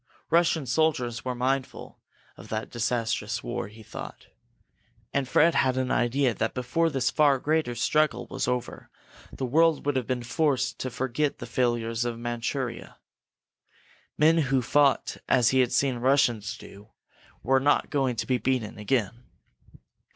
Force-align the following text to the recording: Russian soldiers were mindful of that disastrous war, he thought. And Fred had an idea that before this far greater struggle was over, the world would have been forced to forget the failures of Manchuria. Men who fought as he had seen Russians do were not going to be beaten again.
Russian 0.31 0.65
soldiers 0.65 1.23
were 1.23 1.35
mindful 1.35 1.99
of 2.35 2.47
that 2.49 2.71
disastrous 2.71 3.43
war, 3.43 3.67
he 3.67 3.83
thought. 3.83 4.29
And 5.13 5.27
Fred 5.27 5.53
had 5.53 5.77
an 5.77 5.91
idea 5.91 6.33
that 6.33 6.55
before 6.55 6.89
this 6.89 7.11
far 7.11 7.37
greater 7.37 7.75
struggle 7.75 8.25
was 8.25 8.47
over, 8.47 8.89
the 9.31 9.45
world 9.45 9.85
would 9.85 9.95
have 9.95 10.07
been 10.07 10.23
forced 10.23 10.79
to 10.79 10.89
forget 10.89 11.37
the 11.37 11.45
failures 11.45 12.03
of 12.03 12.17
Manchuria. 12.17 12.97
Men 14.17 14.39
who 14.39 14.63
fought 14.63 15.17
as 15.29 15.49
he 15.49 15.59
had 15.59 15.71
seen 15.71 15.97
Russians 15.99 16.57
do 16.57 16.89
were 17.43 17.59
not 17.59 17.91
going 17.91 18.15
to 18.15 18.25
be 18.25 18.39
beaten 18.39 18.79
again. 18.79 19.25